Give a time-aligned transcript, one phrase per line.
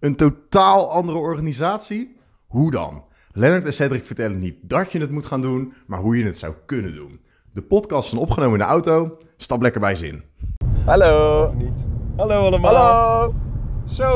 [0.00, 2.16] Een totaal andere organisatie?
[2.46, 3.04] Hoe dan?
[3.32, 6.38] Lennart en Cedric vertellen niet dat je het moet gaan doen, maar hoe je het
[6.38, 7.20] zou kunnen doen.
[7.52, 9.18] De podcast is opgenomen in de auto.
[9.36, 10.22] Stap lekker bij zin.
[10.84, 11.44] Hallo.
[11.46, 11.86] Of niet?
[12.16, 12.74] Hallo allemaal.
[12.74, 13.34] Hallo.
[13.84, 14.12] Zo.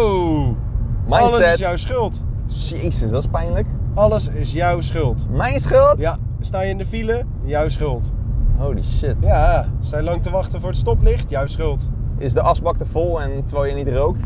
[1.09, 1.53] Alles Mindset.
[1.53, 2.23] is jouw schuld.
[2.47, 3.67] Jezus, dat is pijnlijk.
[3.95, 5.27] Alles is jouw schuld.
[5.31, 5.99] Mijn schuld?
[5.99, 7.25] Ja, sta je in de file?
[7.45, 8.11] Jouw schuld.
[8.59, 9.17] Holy shit.
[9.21, 11.31] Ja, sta je lang te wachten voor het stoplicht?
[11.31, 11.89] Jouw schuld.
[12.19, 14.23] Is de asbak te vol en terwijl je niet rookt?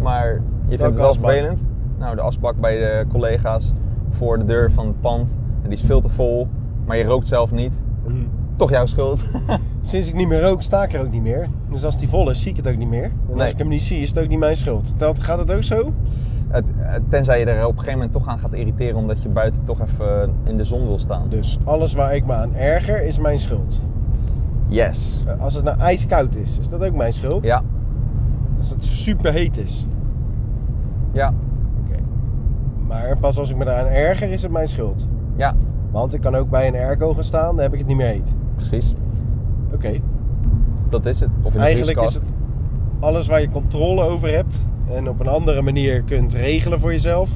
[0.00, 1.30] Maar vindt het wel asbak?
[1.30, 1.60] vervelend?
[1.98, 3.72] Nou, de asbak bij de collega's
[4.10, 5.36] voor de deur van het pand.
[5.62, 6.48] En die is veel te vol,
[6.86, 7.72] maar je rookt zelf niet.
[8.56, 9.24] Toch jouw schuld.
[9.82, 11.48] Sinds ik niet meer rook, sta ik er ook niet meer.
[11.70, 13.04] Dus als die vol is, zie ik het ook niet meer.
[13.04, 13.40] En Nee.
[13.40, 14.98] als ik hem niet zie, is het ook niet mijn schuld.
[14.98, 15.92] Telt, gaat het ook zo?
[16.48, 16.64] Het,
[17.08, 19.80] tenzij je er op een gegeven moment toch aan gaat irriteren omdat je buiten toch
[19.80, 21.28] even in de zon wil staan.
[21.28, 23.80] Dus alles waar ik me aan erger, is mijn schuld.
[24.66, 25.24] Yes.
[25.38, 27.44] Als het nou ijskoud is, is dat ook mijn schuld?
[27.44, 27.62] Ja.
[28.58, 29.86] Als het super heet is.
[31.12, 31.32] Ja.
[31.84, 31.98] Oké.
[32.86, 35.06] Maar pas als ik me eraan erger, is het mijn schuld.
[35.36, 35.54] Ja.
[35.90, 38.06] Want ik kan ook bij een airco gaan staan, dan heb ik het niet meer
[38.06, 38.34] heet.
[38.54, 38.94] Precies.
[39.72, 40.00] Oké.
[40.88, 41.30] Dat is het.
[41.42, 42.32] Of in de Eigenlijk is het
[43.00, 47.30] alles waar je controle over hebt en op een andere manier kunt regelen voor jezelf,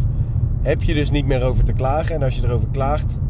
[0.63, 2.15] heb je dus niet meer over te klagen.
[2.15, 3.21] En als je erover klaagt,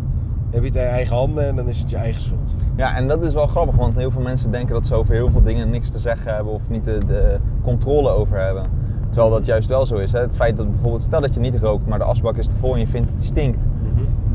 [0.51, 2.55] heb je het in eigen handen en dan is het je eigen schuld.
[2.77, 5.31] Ja, en dat is wel grappig, want heel veel mensen denken dat ze over heel
[5.31, 8.67] veel dingen niks te zeggen hebben of niet de, de controle over hebben.
[9.13, 10.13] Terwijl dat juist wel zo is.
[10.13, 10.21] Hè?
[10.21, 12.73] Het feit dat bijvoorbeeld, stel dat je niet rookt, maar de asbak is te vol
[12.73, 13.61] en je vindt dat die stinkt.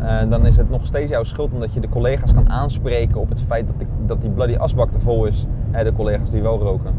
[0.02, 3.30] eh, dan is het nog steeds jouw schuld omdat je de collega's kan aanspreken op
[3.30, 5.48] het feit dat die, dat die bloody asbak te vol is.
[5.72, 6.92] Hè, de collega's die wel roken.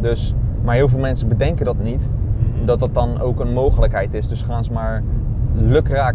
[0.00, 2.10] Dus, maar heel veel mensen bedenken dat niet,
[2.64, 4.28] dat dat dan ook een mogelijkheid is.
[4.28, 5.02] Dus gaan ze maar
[5.54, 6.14] lukraak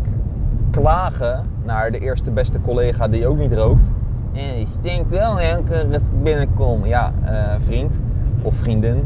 [0.71, 3.83] klagen naar de eerste beste collega die ook niet rookt.
[4.33, 5.63] En die stinkt wel hè, als
[6.01, 6.85] ik binnenkom.
[6.85, 7.93] Ja, eh, vriend
[8.41, 9.03] of vriendin,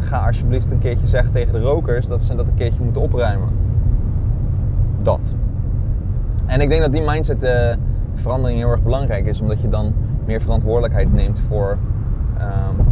[0.00, 3.48] ga alsjeblieft een keertje zeggen tegen de rokers dat ze dat een keertje moeten opruimen.
[5.02, 5.32] Dat.
[6.46, 7.76] En ik denk dat die mindset eh,
[8.14, 9.92] verandering heel erg belangrijk is, omdat je dan
[10.26, 11.76] meer verantwoordelijkheid neemt voor,
[12.38, 12.86] ehm,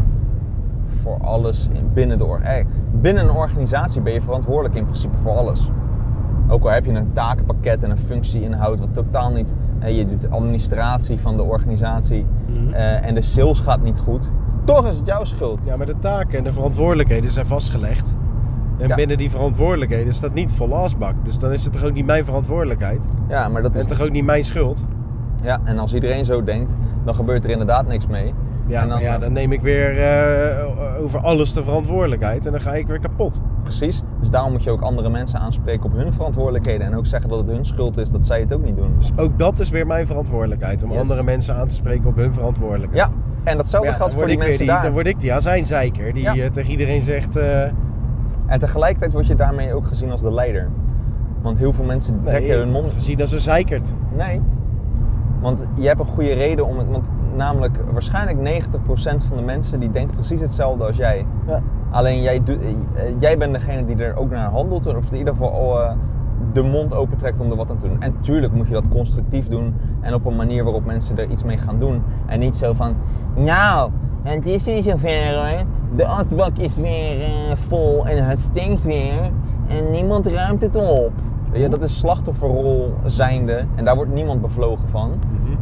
[1.03, 2.65] voor alles in- binnen de or- eh,
[3.01, 5.71] Binnen een organisatie ben je verantwoordelijk in principe voor alles.
[6.49, 9.55] Ook al heb je een takenpakket en een functieinhoud wat totaal niet.
[9.79, 12.73] eh, je doet de administratie van de organisatie Mhm.
[12.75, 14.31] en de sales gaat niet goed.
[14.75, 15.59] Toch is het jouw schuld.
[15.65, 18.15] Ja, maar de taken en de verantwoordelijkheden zijn vastgelegd.
[18.79, 18.95] En Ja.
[18.95, 21.15] binnen die verantwoordelijkheden staat niet volle asbak.
[21.23, 23.05] Dus dan is het toch ook niet mijn verantwoordelijkheid.
[23.29, 23.81] Ja, maar dat is.
[23.83, 24.85] En toch ook niet mijn schuld.
[25.43, 26.73] Ja, en als iedereen zo denkt,
[27.05, 28.35] dan gebeurt er inderdaad niks mee.
[28.67, 32.61] Ja, En dan, ja, dan neem ik weer eh, over alles de verantwoordelijkheid en dan
[32.61, 33.41] ga ik weer kapot.
[33.63, 34.03] Precies.
[34.21, 36.87] Dus daarom moet je ook andere mensen aanspreken op hun verantwoordelijkheden.
[36.87, 38.95] En ook zeggen dat het hun schuld is dat zij het ook niet doen.
[38.99, 40.83] Dus ook dat is weer mijn verantwoordelijkheid.
[40.83, 40.99] Om Yes.
[41.01, 43.09] andere mensen aan te spreken op hun verantwoordelijkheid.
[43.13, 43.19] Ja,
[43.51, 44.83] en datzelfde ja, geldt voor die mensen die, daar.
[44.83, 46.35] Dan word ik die azijnzeiker die Ja.
[46.37, 47.37] eh, tegen iedereen zegt...
[47.37, 47.63] eh,
[48.47, 50.69] En tegelijkertijd word je daarmee ook gezien als de leider.
[51.43, 52.91] Want heel veel mensen trekken nee, hun mond.
[52.91, 53.95] gezien als een zeikert.
[54.17, 54.41] Nee.
[55.41, 56.89] Want je hebt een goede reden om het.
[56.91, 57.07] Want
[57.37, 61.27] namelijk, waarschijnlijk 90% van de mensen die denkt precies hetzelfde als jij.
[61.47, 61.63] Ja.
[61.91, 62.57] Alleen jij, eh,
[63.19, 64.87] jij bent degene die er ook naar handelt.
[64.97, 65.79] Of in ieder geval
[66.53, 68.01] de mond opentrekt om er wat aan te doen.
[68.03, 69.75] En tuurlijk moet je dat constructief doen.
[70.09, 72.03] En op een manier waarop mensen er iets mee gaan doen.
[72.27, 72.97] En niet zo van.
[73.35, 73.91] Nou,
[74.23, 75.65] het is weer zover hoor.
[75.97, 77.31] De asbak is weer eh,
[77.69, 79.31] vol en het stinkt weer.
[79.67, 81.13] En niemand ruimt het op.
[81.53, 83.65] Je, dat is slachtofferrol zijnde.
[83.75, 85.13] En daar wordt niemand bevlogen van.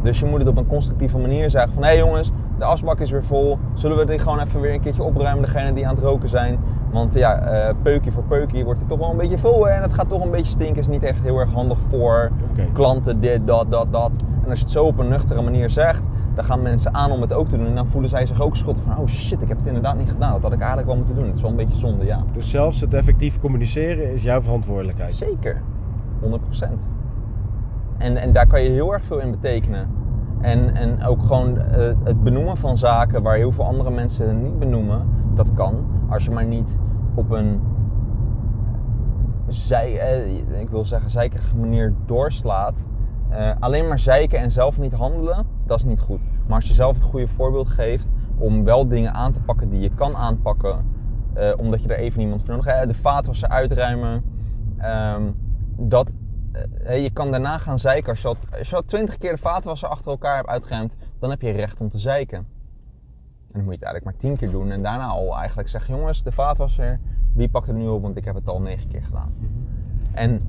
[0.01, 1.83] Dus je moet het op een constructieve manier zeggen van...
[1.83, 3.57] Hé hey jongens, de asbak is weer vol.
[3.73, 6.59] Zullen we dit gewoon even weer een keertje opruimen, degene die aan het roken zijn?
[6.91, 9.65] Want ja, eh peukje voor peukje wordt het toch wel een beetje vol.
[9.65, 10.81] hè, En het gaat toch een beetje stinken.
[10.81, 12.31] Is niet echt heel erg handig voor
[12.73, 14.11] klanten, dit, dat, dat, dat.
[14.47, 16.03] En als je het zo op een nuchtere manier zegt...
[16.35, 17.65] Dan gaan mensen aan om het ook te doen.
[17.65, 18.97] En dan voelen zij zich ook schuldig van...
[18.97, 20.33] Oh shit, ik heb het inderdaad niet gedaan.
[20.33, 21.25] Dat had ik eigenlijk wel moeten doen.
[21.25, 22.23] Het is wel een beetje zonde, ja.
[22.31, 25.13] Dus zelfs het effectief communiceren is jouw verantwoordelijkheid.
[25.13, 25.61] Zeker,
[26.21, 26.27] 100%.
[27.97, 29.87] En, en daar kan je heel erg veel in betekenen.
[30.41, 34.59] En, en ook gewoon eh, het benoemen van zaken waar heel veel andere mensen niet
[34.59, 35.85] benoemen, dat kan.
[36.09, 36.77] Als je maar niet
[37.15, 37.61] op een,
[39.47, 42.85] zij, eh, ik wil zeggen, zeikerige manier doorslaat.
[43.29, 46.21] Eh, alleen maar zeiken en zelf niet handelen, dat is niet goed.
[46.45, 49.79] Maar als je zelf het goede voorbeeld geeft om wel dingen aan te pakken die
[49.79, 50.85] je kan aanpakken,
[51.33, 52.87] eh, omdat je er even iemand voor nodig hebt.
[52.87, 54.23] De vaatwasser uitruimen.
[54.77, 55.21] ehm,
[55.77, 56.11] dat,
[56.83, 58.09] eh, je kan daarna gaan zeiken.
[58.09, 61.29] Als je, al, als je al twintig keer de vaatwasser achter elkaar hebt uitgeruimd, dan
[61.29, 62.37] heb je recht om te zeiken.
[62.37, 62.45] En
[63.53, 64.71] dan moet je het eigenlijk maar tien keer doen.
[64.71, 66.99] En daarna al eigenlijk zeggen, jongens, de vaatwasser,
[67.33, 68.01] wie pakt er nu op?
[68.01, 69.33] Want ik heb het al negen keer gedaan.
[70.11, 70.41] En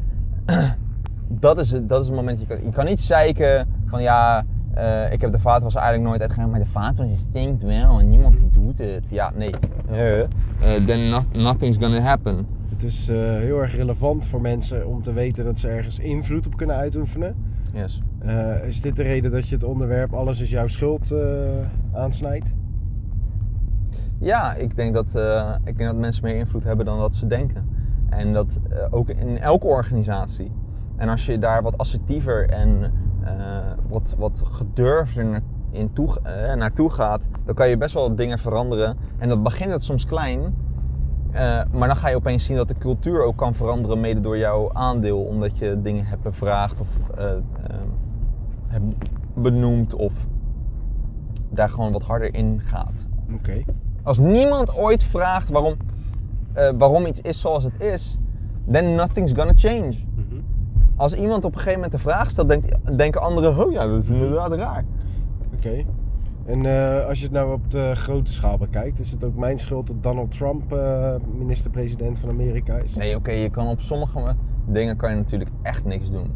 [1.28, 4.44] dat is, het, dat is het moment, je kan, je kan niet zeiken van ja,
[4.74, 8.36] eh, ik heb de vaatwasser eigenlijk nooit uitgeruimd, maar de vaatwasser stinkt wel en niemand
[8.36, 9.04] die doet het.
[9.08, 9.50] Ja, nee,
[9.90, 12.46] eh, then no- nothing's gonna happen.
[12.68, 16.46] Het is eh, heel erg relevant voor mensen om te weten dat ze ergens invloed
[16.46, 17.36] op kunnen uitoefenen.
[17.72, 18.02] Yes.
[18.66, 21.14] Is dit de reden dat je het onderwerp alles is jouw schuld
[21.92, 22.54] aansnijdt?
[24.18, 25.06] Ja, ik denk, dat,
[25.64, 27.68] ik denk dat mensen meer invloed hebben dan dat ze denken.
[28.08, 28.58] En dat
[28.90, 30.50] ook in elke organisatie.
[30.98, 32.92] En als je daar wat assertiever en
[33.24, 33.34] eh,
[33.88, 38.96] wat, wat gedurfder in toe, eh, naartoe gaat, dan kan je best wel dingen veranderen.
[39.18, 40.40] En dat begint het soms klein,
[41.30, 44.38] eh, maar dan ga je opeens zien dat de cultuur ook kan veranderen, mede door
[44.38, 46.88] jouw aandeel, omdat je dingen hebt bevraagd of
[48.66, 48.94] hebt
[49.34, 50.26] benoemd of
[51.50, 53.06] daar gewoon wat harder in gaat.
[53.34, 53.64] Oké.
[54.02, 55.74] Als niemand ooit vraagt waarom,
[56.78, 58.18] waarom iets is zoals het is,
[58.70, 60.07] then nothing's gonna change.
[60.98, 64.02] Als iemand op een gegeven moment de vraag stelt, denkt, denken anderen, oh ja, dat
[64.02, 64.84] is inderdaad raar.
[65.54, 65.84] Oké.
[66.46, 69.58] En eh, als je het nou op de grote schaal bekijkt, is het ook mijn
[69.58, 72.94] schuld dat Donald Trump eh, minister-president van Amerika is?
[72.94, 74.34] Nee, oké, je kan op sommige
[74.66, 76.30] dingen kan je natuurlijk echt niks doen.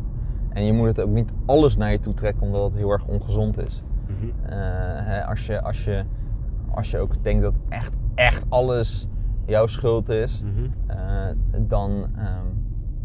[0.48, 3.06] En je moet het ook niet alles naar je toe trekken, omdat het heel erg
[3.06, 3.82] ongezond is.
[4.06, 4.52] Mhm.
[4.52, 4.56] Eh,
[5.06, 6.04] hè, als, je, als, je,
[6.70, 9.06] als je ook denkt dat echt, echt alles
[9.46, 10.68] jouw schuld is, Mhm.
[11.68, 12.46] dan, ehm,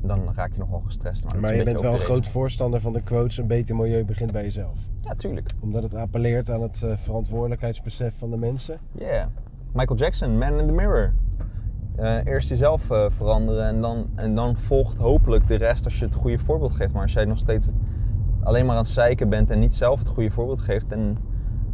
[0.02, 1.24] dan raak je nogal gestrest.
[1.24, 4.32] Maar een je bent wel een groot voorstander van de quotes: een beter milieu begint
[4.32, 4.78] bij jezelf.
[5.02, 5.50] Ja, tuurlijk.
[5.60, 8.80] Omdat het appelleert aan het eh, verantwoordelijkheidsbesef van de mensen.
[8.92, 9.28] Yeah.
[9.74, 11.14] Michael Jackson, Man in the Mirror.
[11.96, 16.06] Eh, eerst jezelf eh, veranderen en dan, en dan volgt hopelijk de rest als je
[16.06, 16.94] het goede voorbeeld geeft.
[16.94, 17.70] Maar als jij nog steeds
[18.44, 21.18] alleen maar aan het zeiken bent en niet zelf het goede voorbeeld geeft, dan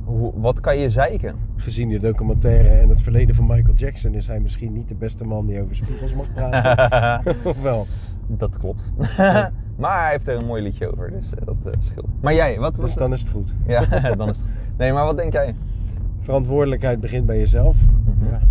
[0.03, 1.35] hoe, wat kan je zeiken?
[1.55, 5.25] Gezien de documentaire en het verleden van Michael Jackson is hij misschien niet de beste
[5.25, 7.35] man die over spiegels mag praten.
[7.43, 7.85] of wel?
[8.27, 8.91] dat klopt.
[9.81, 12.07] maar hij heeft er een mooi liedje over, dus eh, dat eh, scheelt.
[12.21, 13.55] Maar jij, wat was Dus dan is het goed.
[13.67, 13.85] Ja,
[14.15, 14.77] dan is het goed.
[14.77, 15.55] Nee, maar wat denk jij?
[16.19, 17.75] Verantwoordelijkheid begint bij jezelf.
[18.05, 18.29] Mhm.
[18.29, 18.41] Ja.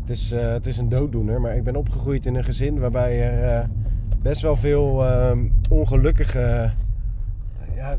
[0.00, 3.20] Het, is, eh, het is een dooddoener, maar ik ben opgegroeid in een gezin waarbij
[3.20, 3.68] er
[4.22, 6.72] best wel veel ehm, ongelukkige.
[7.80, 7.96] Ja,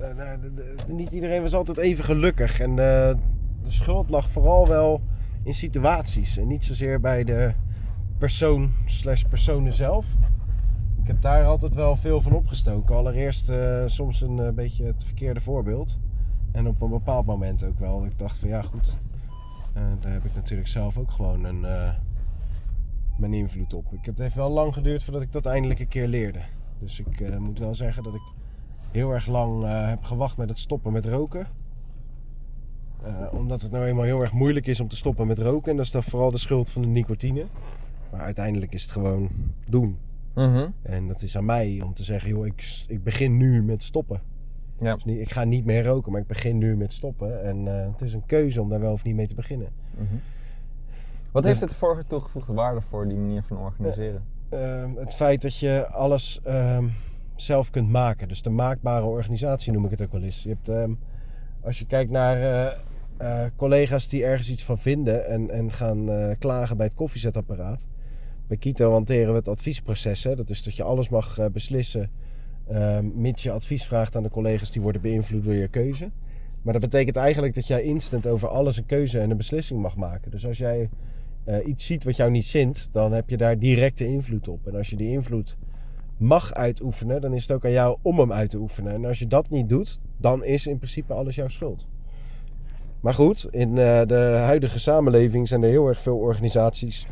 [0.87, 2.59] niet iedereen was altijd even gelukkig.
[2.59, 3.15] En eh,
[3.63, 5.01] de schuld lag vooral wel
[5.43, 7.53] in situaties en niet zozeer bij de
[8.17, 10.05] persoon slash personen zelf.
[11.01, 12.95] Ik heb daar altijd wel veel van opgestoken.
[12.95, 15.97] Allereerst eh, soms een eh, beetje het verkeerde voorbeeld.
[16.51, 18.05] En op een bepaald moment ook wel.
[18.05, 18.97] Ik dacht van ja goed,
[19.99, 21.65] daar heb ik natuurlijk zelf ook gewoon een,
[23.17, 23.93] mijn invloed op.
[23.93, 26.39] Ik, het heeft wel lang geduurd voordat ik dat eindelijk een keer leerde.
[26.79, 28.40] Dus ik moet wel zeggen dat ik
[28.91, 31.47] heel erg lang eh, heb gewacht met het stoppen met roken.
[33.03, 35.71] Eh, omdat het nou eenmaal heel erg moeilijk is om te stoppen met roken.
[35.71, 37.45] En dat is dan vooral de schuld van de nicotine.
[38.11, 39.29] Maar uiteindelijk is het gewoon
[39.67, 39.97] doen.
[40.33, 40.67] Mhm.
[40.81, 44.21] En dat is aan mij om te zeggen, joh, ik, ik begin nu met stoppen.
[44.79, 44.93] Ja.
[44.93, 47.43] Dus niet, ik ga niet meer roken, maar ik begin nu met stoppen.
[47.43, 49.67] En eh, het is een keuze om daar wel of niet mee te beginnen.
[49.97, 50.15] Mhm.
[51.31, 54.23] Wat heeft het voor toegevoegde waarde voor die manier van organiseren?
[54.49, 56.87] Ehm, het feit dat je alles ehm,
[57.41, 58.27] zelf kunt maken.
[58.27, 60.43] Dus de maakbare organisatie noem ik het ook wel eens.
[60.43, 60.91] Je hebt, ehm,
[61.61, 62.71] als je kijkt naar eh,
[63.17, 67.87] eh, collega's die ergens iets van vinden en, en gaan eh, klagen bij het koffiezetapparaat.
[68.47, 70.23] Bij Kito hanteren we het adviesproces.
[70.23, 70.35] Hè?
[70.35, 72.09] Dat is dat je alles mag beslissen
[72.67, 76.11] ehm, mits je advies vraagt aan de collega's die worden beïnvloed door je keuze.
[76.61, 79.95] Maar dat betekent eigenlijk dat jij instant over alles een keuze en een beslissing mag
[79.95, 80.31] maken.
[80.31, 80.89] Dus als jij
[81.65, 84.67] iets ziet wat jou niet zint, dan heb je daar directe invloed op.
[84.67, 85.57] En als je die invloed
[86.21, 88.93] mag uitoefenen, dan is het ook aan jou om hem uit te oefenen.
[88.93, 91.87] En als je dat niet doet, dan is in principe alles jouw schuld.
[92.99, 97.07] Maar goed, in eh, de huidige samenleving zijn er heel erg veel organisaties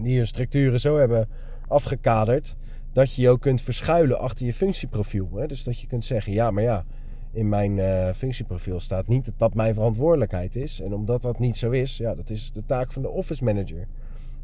[0.00, 1.28] die hun structuren zo hebben
[1.68, 2.56] afgekaderd
[2.92, 5.28] dat je je ook kunt verschuilen achter je functieprofiel.
[5.46, 6.84] Dus dat je kunt zeggen, ja, maar ja,
[7.32, 10.80] in mijn eh, functieprofiel staat niet dat dat mijn verantwoordelijkheid is.
[10.80, 13.86] En omdat dat niet zo is, ja, dat is de taak van de office manager.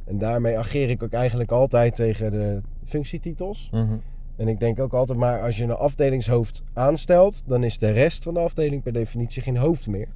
[0.05, 3.69] En daarmee ageer ik ook eigenlijk altijd tegen de functietitels.
[3.73, 3.97] Mhm.
[4.37, 8.23] En ik denk ook altijd maar, als je een afdelingshoofd aanstelt, dan is de rest
[8.23, 10.09] van de afdeling per definitie geen hoofd meer.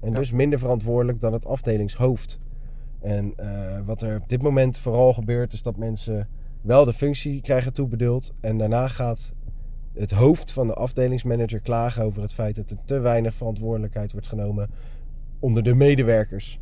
[0.00, 0.18] En Ja.
[0.18, 2.40] dus minder verantwoordelijk dan het afdelingshoofd.
[3.00, 6.28] En eh, wat er op dit moment vooral gebeurt, is dat mensen
[6.60, 8.34] wel de functie krijgen toebedeeld.
[8.40, 9.32] En daarna gaat
[9.94, 14.26] het hoofd van de afdelingsmanager klagen over het feit dat er te weinig verantwoordelijkheid wordt
[14.26, 14.70] genomen
[15.38, 16.60] onder de medewerkers.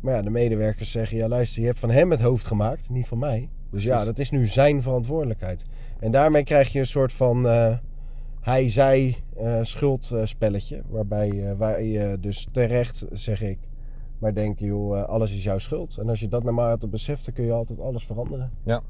[0.00, 3.06] Maar ja, de medewerkers zeggen, ja luister, je hebt van hem het hoofd gemaakt, niet
[3.06, 3.48] van mij.
[3.70, 4.06] Dus ja, Precies.
[4.06, 5.64] dat is nu zijn verantwoordelijkheid.
[6.00, 7.76] En daarmee krijg je een soort van eh,
[8.40, 10.82] hij-zij eh, schuldspelletje.
[10.88, 13.58] waarbij eh, waar je dus terecht, zeg ik,
[14.18, 15.96] maar denk, joh, eh, alles is jouw schuld.
[15.98, 18.50] En als je dat nou maar altijd beseft, dan kun je altijd alles veranderen.
[18.62, 18.82] Ja.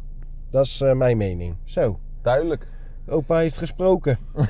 [0.50, 1.56] Dat is mijn mening.
[1.64, 2.66] Zo, Duidelijk.
[3.06, 4.18] opa heeft gesproken.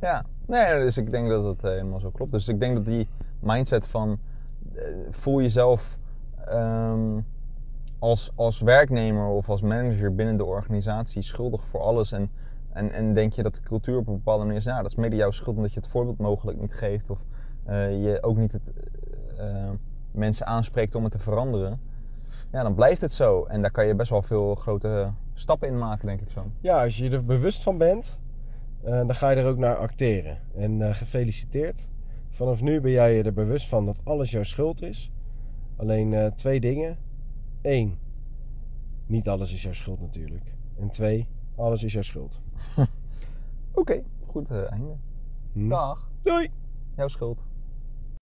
[0.00, 2.32] Ja, nee, dus ik denk dat eh, helemaal zo klopt.
[2.32, 3.08] Dus ik denk dat die
[3.40, 4.18] mindset van
[5.10, 5.98] voel jezelf
[6.46, 7.18] ehm,
[7.98, 12.12] als, als werknemer of als manager binnen de organisatie schuldig voor alles.
[12.12, 12.30] En,
[12.72, 14.96] en, en denk je dat de cultuur op een bepaalde manier is, nou, dat is
[14.96, 17.10] mede jouw schuld omdat je het voorbeeld mogelijk niet geeft.
[17.10, 17.18] Of
[17.64, 18.72] eh, je ook niet het,
[19.38, 19.70] eh,
[20.10, 21.80] mensen aanspreekt om het te veranderen.
[22.52, 23.44] Ja, dan blijft het zo.
[23.44, 26.46] En daar kan je best wel veel grote stappen in maken, denk ik zo.
[26.60, 28.18] Ja, als je er bewust van bent,
[28.82, 30.38] eh, dan ga je er ook naar acteren.
[30.56, 31.88] En eh, gefeliciteerd.
[32.28, 35.12] Vanaf nu ben jij je er bewust van dat alles jouw schuld is.
[35.76, 36.96] Alleen eh, twee dingen.
[37.68, 37.98] Eén,
[39.06, 40.54] niet alles is jouw schuld natuurlijk.
[40.78, 42.40] En twee, alles is jouw schuld.
[43.80, 44.96] Oké, goed eh, einde.
[45.52, 45.68] Hm?
[45.68, 46.10] Dag.
[46.22, 46.50] Doei!
[46.96, 47.44] Jouw schuld.